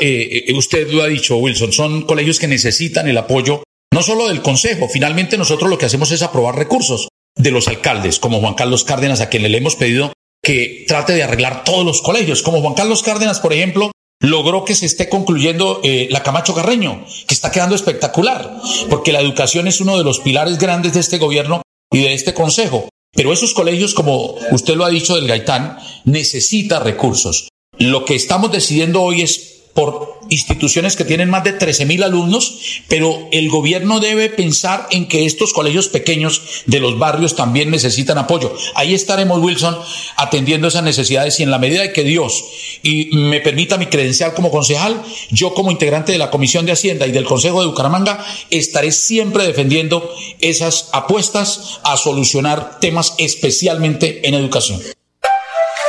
usted 0.56 0.90
lo 0.90 1.04
ha 1.04 1.08
dicho, 1.08 1.38
Wilson, 1.38 1.72
son 1.72 2.02
colegios 2.08 2.40
que 2.40 2.48
necesitan 2.48 3.08
el 3.08 3.18
apoyo 3.18 3.62
no 3.94 4.02
solo 4.02 4.30
del 4.30 4.42
Consejo, 4.42 4.88
finalmente 4.88 5.38
nosotros 5.38 5.70
lo 5.70 5.78
que 5.78 5.86
hacemos 5.86 6.12
es 6.12 6.22
aprobar 6.22 6.56
recursos 6.56 7.11
de 7.36 7.52
los 7.52 7.68
alcaldes, 7.68 8.20
como 8.20 8.40
Juan 8.40 8.56
Carlos 8.56 8.84
Cárdenas, 8.84 9.22
a 9.22 9.30
quien 9.30 9.44
le 9.44 9.58
hemos 9.58 9.76
pedido 9.76 10.14
que 10.44 10.86
trate 10.88 11.14
de 11.14 11.24
arreglar 11.24 11.64
todos 11.64 11.86
los 11.86 12.02
colegios, 12.02 12.42
como 12.42 12.62
Juan 12.62 12.74
Carlos 12.74 13.04
Cárdenas, 13.04 13.40
por 13.40 13.54
ejemplo, 13.54 13.92
logró 14.20 14.66
que 14.66 14.76
se 14.76 14.86
esté 14.86 15.10
concluyendo 15.10 15.82
eh, 15.84 16.08
la 16.12 16.24
Camacho 16.24 16.56
Carreño, 16.56 17.06
que 17.28 17.34
está 17.34 17.52
quedando 17.52 17.76
espectacular, 17.76 18.56
porque 18.90 19.12
la 19.12 19.20
educación 19.20 19.68
es 19.68 19.82
uno 19.82 19.98
de 19.98 20.04
los 20.04 20.20
pilares 20.20 20.58
grandes 20.58 20.94
de 20.94 21.00
este 21.00 21.18
gobierno 21.18 21.62
y 21.92 22.00
de 22.02 22.14
este 22.14 22.34
consejo. 22.34 22.90
Pero 23.14 23.34
esos 23.34 23.54
colegios, 23.54 23.94
como 23.94 24.36
usted 24.52 24.76
lo 24.76 24.86
ha 24.86 24.90
dicho 24.90 25.16
del 25.16 25.28
Gaitán, 25.28 25.78
necesita 26.06 26.80
recursos. 26.80 27.50
Lo 27.78 28.06
que 28.06 28.16
estamos 28.16 28.52
decidiendo 28.52 29.02
hoy 29.02 29.22
es 29.22 29.61
por 29.74 30.20
instituciones 30.30 30.96
que 30.96 31.06
tienen 31.06 31.30
más 31.30 31.44
de 31.44 31.54
13 31.54 31.86
mil 31.86 32.04
alumnos, 32.04 32.58
pero 32.88 33.28
el 33.32 33.50
gobierno 33.50 34.00
debe 34.00 34.30
pensar 34.30 34.88
en 34.92 35.08
que 35.08 35.26
estos 35.26 35.54
colegios 35.54 35.88
pequeños 35.88 36.42
de 36.66 36.80
los 36.80 36.98
barrios 36.98 37.36
también 37.36 37.70
necesitan 37.70 38.18
apoyo. 38.18 38.54
Ahí 38.76 38.94
estaremos, 38.94 39.40
Wilson, 39.42 39.78
atendiendo 40.18 40.68
esas 40.68 40.84
necesidades 40.84 41.40
y 41.40 41.44
en 41.44 41.52
la 41.52 41.60
medida 41.60 41.82
de 41.82 41.94
que 41.94 42.04
Dios 42.04 42.44
y 42.84 43.10
me 43.14 43.42
permita 43.42 43.78
mi 43.78 43.88
credencial 43.88 44.34
como 44.34 44.52
concejal, 44.52 45.02
yo 45.30 45.54
como 45.54 45.72
integrante 45.72 46.12
de 46.12 46.18
la 46.18 46.32
Comisión 46.32 46.66
de 46.66 46.72
Hacienda 46.72 47.08
y 47.08 47.12
del 47.12 47.26
Consejo 47.26 47.62
de 47.62 47.68
Bucaramanga 47.68 48.24
estaré 48.50 48.92
siempre 48.92 49.46
defendiendo 49.46 50.10
esas 50.40 50.90
apuestas 50.94 51.80
a 51.84 51.98
solucionar 51.98 52.80
temas 52.80 53.16
especialmente 53.18 54.28
en 54.28 54.34
educación. 54.34 54.82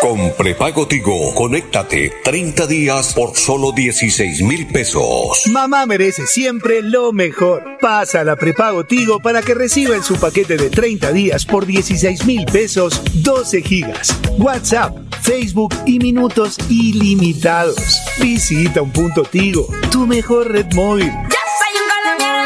Con 0.03 0.35
prepago 0.35 0.89
Tigo, 0.89 1.33
conéctate 1.33 2.11
30 2.25 2.67
días 2.67 3.15
por 3.15 3.37
solo 3.37 3.71
16 3.71 4.43
mil 4.43 4.67
pesos. 4.67 5.47
Mamá 5.47 5.87
merece 5.87 6.27
siempre 6.27 6.83
lo 6.83 7.13
mejor. 7.13 7.79
Pasa 7.81 8.25
la 8.25 8.35
prepago 8.35 8.83
Tigo 8.83 9.21
para 9.21 9.43
que 9.43 9.55
reciba 9.55 9.95
en 9.95 10.03
su 10.03 10.19
paquete 10.19 10.57
de 10.57 10.71
30 10.71 11.13
días 11.13 11.47
por 11.47 11.67
16 11.67 12.27
mil 12.27 12.45
pesos 12.47 13.01
12 13.23 13.63
gigas, 13.63 14.13
WhatsApp, 14.39 14.93
Facebook 15.23 15.73
y 15.87 16.01
minutos 16.01 16.59
ilimitados. 16.69 17.79
Visita 18.19 18.83
un 18.83 18.91
punto 18.91 19.23
Tigo, 19.23 19.69
tu 19.93 20.05
mejor 20.09 20.51
red 20.51 20.67
móvil. 20.75 21.07
Ya 21.07 21.43
soy 21.61 21.81
un 21.81 21.87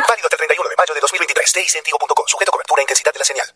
Válido 0.07 0.27
hasta 0.27 0.37
el 0.37 0.47
31 0.47 0.69
de 0.69 0.77
mayo 0.77 0.93
de 0.93 1.01
2023. 1.01 1.83
Tigo.com. 1.83 2.25
Sujeto 2.27 2.53
cobertura 2.53 2.83
e 2.83 2.85
intensidad 2.85 3.15
de 3.15 3.19
la 3.19 3.25
señal. 3.25 3.56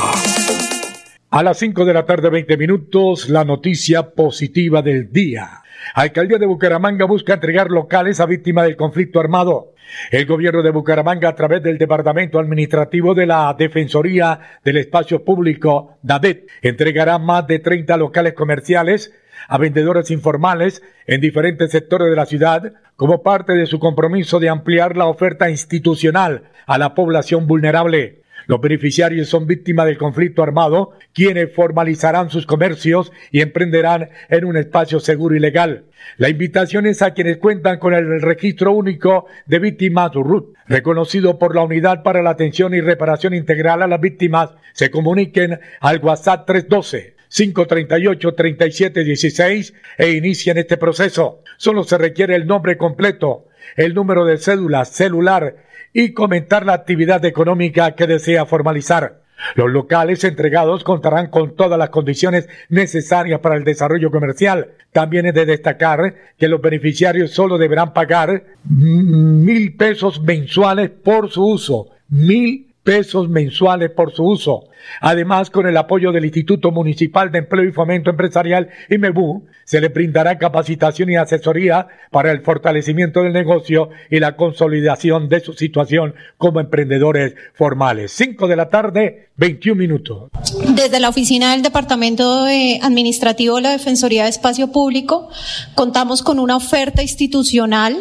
A 1.32 1.44
las 1.44 1.58
5 1.58 1.84
de 1.84 1.94
la 1.94 2.06
tarde, 2.06 2.30
20 2.30 2.56
minutos, 2.56 3.28
la 3.30 3.44
noticia 3.44 4.12
positiva 4.12 4.82
del 4.82 5.12
día. 5.12 5.64
Alcaldía 5.94 6.38
de 6.38 6.46
Bucaramanga 6.46 7.06
busca 7.06 7.36
entregar 7.36 7.70
locales 7.70 8.20
a 8.20 8.26
víctimas 8.26 8.66
del 8.66 8.76
conflicto 8.76 9.20
armado. 9.20 9.74
El 10.12 10.26
gobierno 10.26 10.64
de 10.64 10.72
Bucaramanga, 10.72 11.30
a 11.30 11.36
través 11.36 11.62
del 11.64 11.78
Departamento 11.78 12.40
Administrativo 12.40 13.14
de 13.14 13.28
la 13.28 13.56
Defensoría 13.58 14.40
del 14.64 14.78
Espacio 14.78 15.24
Público, 15.24 15.98
DADET, 16.02 16.48
entregará 16.62 17.18
más 17.20 17.48
de 17.48 17.60
30 17.60 17.96
locales 17.98 18.34
comerciales 18.34 19.14
a 19.48 19.58
vendedores 19.58 20.12
informales 20.12 20.82
en 21.06 21.22
diferentes 21.22 21.72
sectores 21.72 22.10
de 22.10 22.16
la 22.16 22.26
ciudad 22.26 22.74
como 22.96 23.22
parte 23.22 23.54
de 23.54 23.68
su 23.68 23.80
compromiso 23.80 24.40
de 24.40 24.50
ampliar 24.50 24.98
la 24.98 25.06
oferta 25.06 25.50
institucional 25.50 26.44
a 26.66 26.78
la 26.78 26.96
población 26.96 27.46
vulnerable. 27.46 28.25
Los 28.48 28.62
beneficiarios 28.62 29.28
son 29.28 29.48
víctimas 29.48 29.88
del 29.88 29.98
conflicto 29.98 30.44
armado, 30.44 30.92
quienes 31.14 31.54
formalizarán 31.54 32.30
sus 32.30 32.46
comercios 32.46 33.12
y 33.32 33.42
emprenderán 33.42 34.10
en 34.30 34.46
un 34.46 34.58
espacio 34.58 35.00
seguro 35.00 35.36
y 35.36 35.40
legal. 35.40 35.86
La 36.18 36.30
invitación 36.30 36.86
es 36.86 37.02
a 37.02 37.14
quienes 37.14 37.38
cuentan 37.38 37.80
con 37.80 37.94
el 37.94 38.22
registro 38.22 38.72
único 38.72 39.26
de 39.46 39.60
víctimas 39.60 40.14
RUT, 40.14 40.54
reconocido 40.68 41.40
por 41.40 41.56
la 41.56 41.64
Unidad 41.64 42.04
para 42.04 42.22
la 42.22 42.32
Atención 42.32 42.74
y 42.74 42.82
Reparación 42.82 43.34
Integral 43.34 43.82
a 43.82 43.88
las 43.88 44.02
Víctimas, 44.02 44.52
se 44.74 44.92
comuniquen 44.92 45.60
al 45.80 46.00
WhatsApp 46.00 46.46
312. 46.46 47.16
538-3716 47.36 49.74
e 49.98 50.12
inician 50.12 50.58
este 50.58 50.78
proceso. 50.78 51.42
Solo 51.58 51.84
se 51.84 51.98
requiere 51.98 52.34
el 52.36 52.48
nombre 52.48 52.78
completo, 52.78 53.48
el 53.76 53.94
número 53.94 54.26
de 54.26 54.38
cédula, 54.38 54.86
celular 54.86 55.56
y 55.94 56.14
comentar 56.14 56.66
la 56.66 56.74
actividad 56.74 57.24
económica 57.26 57.96
que 57.96 58.08
desea 58.08 58.46
formalizar. 58.46 59.22
Los 59.56 59.70
locales 59.70 60.24
entregados 60.24 60.84
contarán 60.84 61.28
con 61.30 61.56
todas 61.56 61.78
las 61.78 61.90
condiciones 61.90 62.48
necesarias 62.70 63.40
para 63.40 63.56
el 63.56 63.64
desarrollo 63.64 64.10
comercial. 64.10 64.70
También 64.92 65.26
es 65.26 65.34
de 65.34 65.46
destacar 65.46 66.16
que 66.38 66.48
los 66.48 66.62
beneficiarios 66.62 67.32
solo 67.32 67.58
deberán 67.58 67.94
pagar 67.94 68.44
mil 68.64 69.76
pesos 69.76 70.22
mensuales 70.22 70.90
por 70.90 71.30
su 71.30 71.46
uso. 71.46 71.90
Mil 72.10 72.65
pesos 72.86 73.28
mensuales 73.28 73.90
por 73.90 74.14
su 74.14 74.24
uso. 74.24 74.70
Además, 75.02 75.50
con 75.50 75.68
el 75.68 75.76
apoyo 75.76 76.12
del 76.12 76.26
Instituto 76.26 76.70
Municipal 76.70 77.32
de 77.32 77.40
Empleo 77.40 77.68
y 77.68 77.72
Fomento 77.72 78.12
Empresarial, 78.12 78.70
IMEBU, 78.92 79.48
se 79.64 79.82
le 79.82 79.90
brindará 79.90 80.38
capacitación 80.38 81.10
y 81.10 81.16
asesoría 81.16 81.88
para 82.12 82.32
el 82.32 82.42
fortalecimiento 82.42 83.24
del 83.24 83.34
negocio 83.34 83.90
y 84.12 84.20
la 84.20 84.36
consolidación 84.36 85.28
de 85.28 85.40
su 85.40 85.54
situación 85.54 86.14
como 86.38 86.60
emprendedores 86.60 87.34
formales. 87.56 88.12
Cinco 88.12 88.48
de 88.48 88.56
la 88.56 88.70
tarde, 88.70 89.30
21 89.38 89.76
minutos. 89.76 90.30
Desde 90.76 91.00
la 91.00 91.10
oficina 91.10 91.54
del 91.54 91.64
Departamento 91.64 92.46
Administrativo 92.84 93.56
de 93.56 93.64
la 93.64 93.72
Defensoría 93.72 94.26
de 94.26 94.30
Espacio 94.30 94.72
Público, 94.72 95.30
contamos 95.74 96.22
con 96.22 96.38
una 96.38 96.56
oferta 96.56 97.02
institucional 97.02 97.98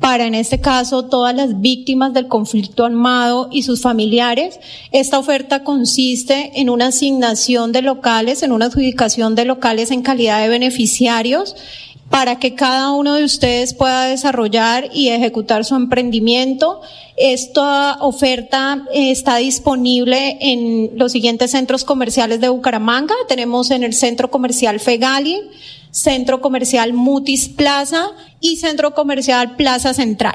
para, 0.00 0.26
en 0.26 0.34
este 0.34 0.60
caso, 0.60 1.06
todas 1.06 1.34
las 1.34 1.60
víctimas 1.60 2.12
del 2.12 2.28
conflicto 2.28 2.84
armado 2.84 3.48
y 3.50 3.62
sus 3.62 3.80
familiares. 3.80 4.60
Esta 4.92 5.18
oferta 5.18 5.64
consiste 5.64 6.52
en 6.60 6.70
una 6.70 6.86
asignación 6.88 7.72
de 7.72 7.82
locales, 7.82 8.42
en 8.42 8.52
una 8.52 8.66
adjudicación 8.66 9.34
de 9.34 9.44
locales 9.44 9.90
en 9.90 10.02
calidad 10.02 10.40
de 10.40 10.48
beneficiarios 10.48 11.56
para 12.10 12.38
que 12.38 12.54
cada 12.54 12.92
uno 12.92 13.14
de 13.14 13.24
ustedes 13.24 13.74
pueda 13.74 14.04
desarrollar 14.04 14.88
y 14.92 15.08
ejecutar 15.08 15.64
su 15.64 15.74
emprendimiento. 15.74 16.80
Esta 17.16 17.96
oferta 18.00 18.84
está 18.92 19.36
disponible 19.36 20.38
en 20.40 20.90
los 20.96 21.12
siguientes 21.12 21.50
centros 21.50 21.82
comerciales 21.82 22.40
de 22.40 22.48
Bucaramanga. 22.48 23.14
Tenemos 23.26 23.70
en 23.70 23.82
el 23.82 23.94
centro 23.94 24.30
comercial 24.30 24.80
Fegali, 24.80 25.40
Centro 25.94 26.40
Comercial 26.40 26.92
Mutis 26.92 27.48
Plaza 27.48 28.10
y 28.40 28.56
Centro 28.56 28.94
Comercial 28.94 29.54
Plaza 29.54 29.94
Central. 29.94 30.34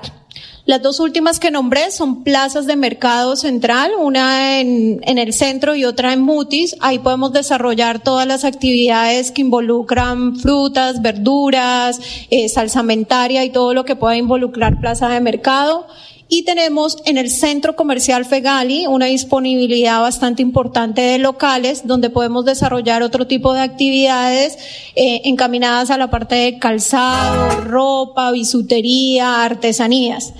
Las 0.65 0.82
dos 0.82 1.02
últimas 1.02 1.38
que 1.38 1.52
nombré 1.52 1.91
son 1.91 2.24
plazas 2.24 2.65
de 2.65 2.78
mercado 2.78 3.36
central, 3.36 3.91
una 4.00 4.60
en, 4.60 5.02
en, 5.04 5.17
el 5.17 5.34
centro 5.34 5.76
y 5.76 5.84
otra 5.84 6.13
en 6.13 6.22
Mutis. 6.22 6.78
Ahí 6.80 7.00
podemos 7.00 7.34
desarrollar 7.34 8.00
todas 8.02 8.26
las 8.26 8.45
actividades 8.45 9.32
que 9.32 9.41
involucran 9.41 10.38
frutas, 10.38 11.02
verduras, 11.02 12.00
eh, 12.30 12.48
salsamentaria 12.48 13.43
y 13.43 13.50
todo 13.50 13.74
lo 13.74 13.84
que 13.84 13.98
pueda 13.98 14.15
involucrar 14.15 14.80
plaza 14.80 15.10
de 15.10 15.19
mercado. 15.19 15.88
Y 16.32 16.44
tenemos 16.44 16.98
en 17.06 17.18
el 17.18 17.32
centro 17.32 17.76
comercial 17.76 18.24
Fegali 18.24 18.86
una 18.86 19.08
disponibilidad 19.08 20.00
bastante 20.00 20.44
importante 20.44 21.02
de 21.02 21.18
locales 21.18 21.88
donde 21.88 22.12
podemos 22.12 22.46
desarrollar 22.46 23.02
otro 23.02 23.26
tipo 23.26 23.52
de 23.52 23.62
actividades 23.62 24.60
eh, 24.96 25.22
encaminadas 25.26 25.89
a 25.89 25.98
la 25.98 26.12
parte 26.12 26.36
de 26.36 26.60
calzado, 26.60 27.62
ropa, 27.62 28.32
bisutería, 28.32 29.44
artesanías. 29.44 30.34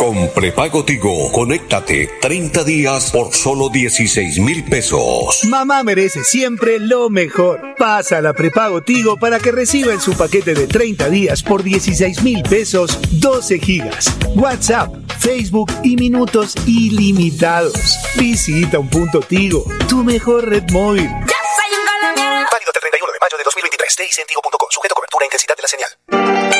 Con 0.00 0.30
prepago 0.30 0.82
Tigo, 0.82 1.30
conéctate 1.30 2.08
30 2.22 2.64
días 2.64 3.10
por 3.10 3.34
solo 3.34 3.68
16 3.68 4.38
mil 4.38 4.64
pesos. 4.64 5.44
Mamá 5.44 5.82
merece 5.82 6.24
siempre 6.24 6.78
lo 6.78 7.10
mejor. 7.10 7.74
Pasa 7.76 8.16
a 8.16 8.22
la 8.22 8.32
prepago 8.32 8.80
Tigo 8.80 9.18
para 9.18 9.38
que 9.38 9.52
reciba 9.52 9.92
en 9.92 10.00
su 10.00 10.16
paquete 10.16 10.54
de 10.54 10.66
30 10.66 11.10
días 11.10 11.42
por 11.42 11.62
16 11.62 12.22
mil 12.22 12.42
pesos 12.44 12.98
12 13.10 13.58
gigas, 13.58 14.10
WhatsApp, 14.36 14.90
Facebook 15.18 15.70
y 15.84 15.96
minutos 15.96 16.54
ilimitados. 16.66 17.98
Visita 18.16 18.78
un 18.78 18.88
punto 18.88 19.20
Tigo, 19.20 19.66
tu 19.86 20.02
mejor 20.02 20.48
red 20.48 20.64
móvil. 20.72 21.10
Válido 21.10 22.70
hasta 22.70 22.78
el 22.78 22.90
31 22.90 23.12
de 23.12 23.18
mayo 23.20 23.36
de 23.36 23.44
2023. 23.44 23.96
TICentigo.com. 23.96 24.68
Sujeto 24.70 24.94
a 24.94 24.96
cobertura 24.96 25.24
e 25.24 25.26
intensidad 25.26 25.56
de 25.56 25.62
la 25.62 25.68
señal. 25.68 26.59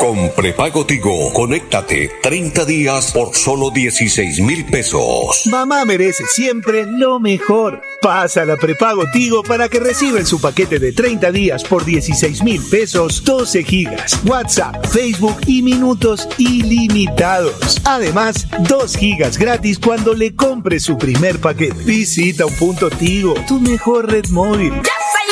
Con 0.00 0.30
prepago 0.34 0.86
Tigo, 0.86 1.30
conéctate 1.30 2.10
30 2.22 2.64
días 2.64 3.12
por 3.12 3.36
solo 3.36 3.70
16 3.70 4.40
mil 4.40 4.64
pesos. 4.64 5.42
Mamá 5.44 5.84
merece 5.84 6.24
siempre 6.26 6.86
lo 6.86 7.20
mejor. 7.20 7.82
Pasa 8.00 8.46
la 8.46 8.56
prepago 8.56 9.04
Tigo 9.12 9.42
para 9.42 9.68
que 9.68 9.78
reciba 9.78 10.18
en 10.18 10.24
su 10.24 10.40
paquete 10.40 10.78
de 10.78 10.92
30 10.92 11.30
días 11.32 11.64
por 11.64 11.84
16 11.84 12.42
mil 12.42 12.62
pesos 12.70 13.22
12 13.24 13.62
gigas, 13.62 14.18
WhatsApp, 14.24 14.86
Facebook 14.86 15.36
y 15.46 15.60
minutos 15.60 16.26
ilimitados. 16.38 17.82
Además, 17.84 18.46
2 18.60 18.96
gigas 18.96 19.36
gratis 19.36 19.78
cuando 19.78 20.14
le 20.14 20.34
compre 20.34 20.80
su 20.80 20.96
primer 20.96 21.40
paquete. 21.40 21.84
Visita 21.84 22.46
un 22.46 22.54
punto 22.54 22.88
Tigo, 22.88 23.34
tu 23.46 23.60
mejor 23.60 24.10
red 24.10 24.26
móvil. 24.30 24.72
El 24.72 25.29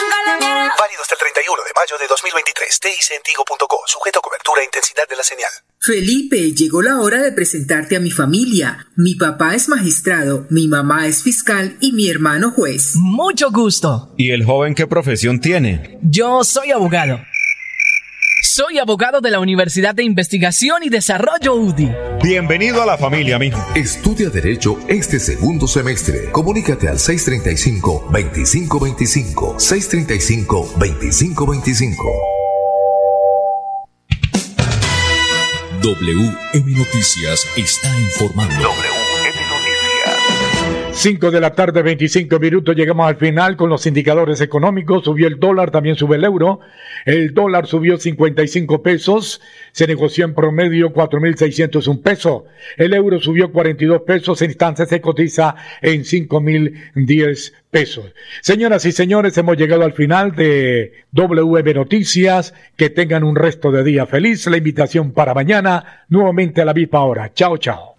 31 1.49 1.65
de 1.65 1.73
mayo 1.75 1.97
de 1.99 2.07
2023. 2.09 2.81
TICentigo.co. 2.81 3.81
Sujeto 3.87 4.19
a 4.19 4.23
cobertura 4.23 4.61
e 4.61 4.65
intensidad 4.67 5.09
de 5.09 5.17
la 5.17 5.23
señal. 5.23 5.51
Felipe, 5.81 6.53
llegó 6.53 6.83
la 6.83 7.01
hora 7.01 7.23
de 7.23 7.33
presentarte 7.33 7.97
a 7.97 8.01
mi 8.01 8.11
familia. 8.11 8.87
Mi 8.97 9.15
papá 9.15 9.55
es 9.55 9.69
magistrado, 9.69 10.47
mi 10.51 10.69
mamá 10.69 11.07
es 11.07 11.23
fiscal 11.23 11.77
y 11.81 11.93
mi 11.93 12.11
hermano 12.11 12.51
juez. 12.51 12.97
Mucho 12.97 13.51
gusto. 13.51 14.13
¿Y 14.19 14.33
el 14.33 14.45
joven 14.45 14.75
qué 14.75 14.87
profesión 14.87 15.41
tiene? 15.41 15.99
Yo 16.03 16.45
soy 16.45 16.71
abogado. 16.71 17.19
Soy 18.59 18.79
abogado 18.79 19.21
de 19.21 19.31
la 19.31 19.39
Universidad 19.39 19.95
de 19.95 20.03
Investigación 20.03 20.83
y 20.83 20.89
Desarrollo 20.89 21.55
UDI. 21.55 21.93
Bienvenido 22.25 22.83
a 22.83 22.87
la 22.87 22.99
familia, 22.99 23.39
mijo. 23.39 23.65
Estudia 23.77 24.31
Derecho 24.31 24.81
este 24.89 25.21
segundo 25.21 25.69
semestre. 25.69 26.33
Comunícate 26.33 26.89
al 26.89 26.97
635-2525. 26.97 29.61
635-2525. 29.61 31.95
WM 35.81 36.73
Noticias 36.73 37.47
está 37.57 37.97
informando. 38.01 38.73
5 40.99 41.31
de 41.31 41.41
la 41.41 41.53
tarde, 41.53 41.83
25 41.83 42.41
minutos, 42.41 42.75
llegamos 42.75 43.07
al 43.07 43.15
final 43.15 43.57
con 43.57 43.71
los 43.71 43.87
indicadores 43.87 44.41
económicos. 44.41 45.05
Subió 45.05 45.29
el 45.29 45.39
dólar, 45.39 45.71
también 45.71 45.95
sube 45.95 46.17
el 46.17 46.25
euro. 46.25 46.59
El 47.05 47.35
dólar 47.35 47.69
subió 47.69 47.99
55 47.99 48.83
pesos, 48.83 49.41
se 49.71 49.87
negoció 49.87 50.25
en 50.25 50.35
promedio 50.35 50.93
4.601 50.93 52.03
pesos. 52.03 52.43
El 52.77 52.95
euro 52.95 53.21
subió 53.21 53.53
42 53.53 54.03
pesos, 54.03 54.43
en 54.43 54.51
instancia 54.51 54.87
se 54.87 55.01
cotiza 55.01 55.55
en 55.83 56.03
5.010 56.03 57.53
pesos. 57.71 58.13
Señoras 58.41 58.85
y 58.85 58.91
señores, 58.91 59.39
hemos 59.39 59.57
llegado 59.57 59.85
al 59.85 59.93
final 59.93 60.35
de 60.35 61.05
WM 61.13 61.75
Noticias. 61.75 62.55
Que 62.77 62.91
tengan 62.91 63.23
un 63.23 63.37
resto 63.37 63.71
de 63.71 63.85
día 63.85 64.05
feliz. 64.07 64.49
La 64.49 64.57
invitación 64.57 65.13
para 65.13 65.33
mañana, 65.33 66.07
nuevamente 66.09 66.61
a 66.61 66.65
la 66.65 66.75
misma 66.75 67.05
hora. 67.05 67.33
Chao, 67.33 67.57
chao. 67.57 67.99